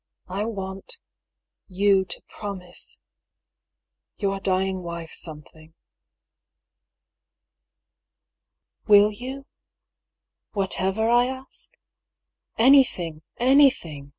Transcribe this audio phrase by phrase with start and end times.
[0.29, 0.95] I want
[1.67, 2.97] you to promise
[4.17, 5.75] your dying wife something.
[8.87, 9.45] Will you—
[10.53, 11.77] whatever I ask?""
[12.67, 13.21] Anything!
[13.37, 14.09] anything